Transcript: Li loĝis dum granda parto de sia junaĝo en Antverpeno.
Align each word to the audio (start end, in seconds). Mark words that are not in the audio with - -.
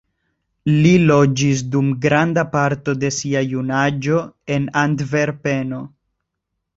Li 0.83 0.91
loĝis 1.09 1.59
dum 1.75 1.91
granda 2.05 2.43
parto 2.55 2.95
de 3.03 3.11
sia 3.17 3.43
junaĝo 3.51 4.23
en 4.57 4.65
Antverpeno. 4.85 5.83